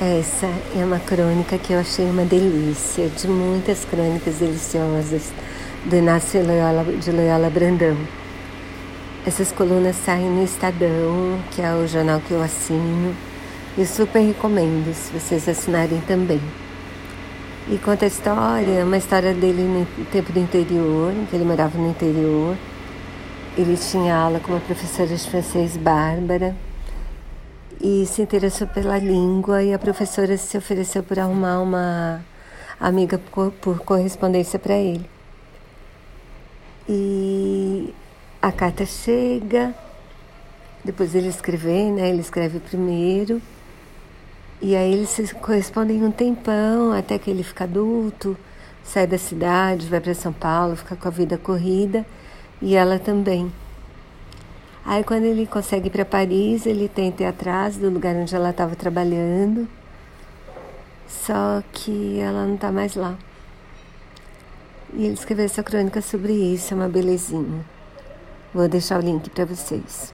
[0.00, 0.46] Essa
[0.76, 5.32] é uma crônica que eu achei uma delícia, de muitas crônicas deliciosas
[5.86, 7.96] do Inácio Loyola, de Loyola Brandão.
[9.26, 13.12] Essas colunas saem no Estadão, que é o jornal que eu assino,
[13.76, 16.40] e super recomendo se vocês assinarem também.
[17.68, 21.90] E conta a história, uma história dele no tempo do interior, que ele morava no
[21.90, 22.56] interior.
[23.56, 26.54] Ele tinha aula com uma professora de francês, Bárbara
[27.80, 32.24] e se interessou pela língua e a professora se ofereceu por arrumar uma
[32.80, 35.08] amiga por, por correspondência para ele.
[36.88, 37.94] E
[38.40, 39.74] a carta chega,
[40.84, 42.08] depois ele escrever, né?
[42.08, 43.40] Ele escreve primeiro.
[44.60, 48.36] E aí eles se correspondem um tempão até que ele fica adulto,
[48.82, 52.04] sai da cidade, vai para São Paulo, fica com a vida corrida
[52.60, 53.52] e ela também.
[54.90, 58.48] Aí quando ele consegue ir para Paris, ele tenta ir atrás do lugar onde ela
[58.48, 59.68] estava trabalhando,
[61.06, 63.14] só que ela não está mais lá.
[64.94, 67.66] E ele escreveu essa crônica sobre isso, é uma belezinha.
[68.54, 70.06] Vou deixar o link para vocês.